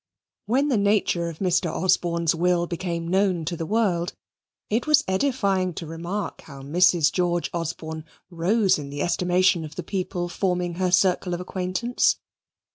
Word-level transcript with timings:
When 0.47 0.69
the 0.69 0.79
nature 0.79 1.29
of 1.29 1.37
Mr. 1.37 1.71
Osborne's 1.71 2.33
will 2.33 2.65
became 2.65 3.07
known 3.07 3.45
to 3.45 3.55
the 3.55 3.67
world, 3.67 4.13
it 4.67 4.87
was 4.87 5.03
edifying 5.07 5.75
to 5.75 5.85
remark 5.85 6.41
how 6.41 6.63
Mrs. 6.63 7.11
George 7.11 7.51
Osborne 7.53 8.05
rose 8.31 8.79
in 8.79 8.89
the 8.89 9.03
estimation 9.03 9.63
of 9.63 9.75
the 9.75 9.83
people 9.83 10.27
forming 10.27 10.73
her 10.81 10.89
circle 10.89 11.35
of 11.35 11.39
acquaintance. 11.39 12.17